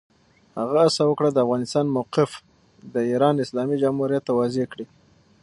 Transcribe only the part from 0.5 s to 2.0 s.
هغه هڅه وکړه، د افغانستان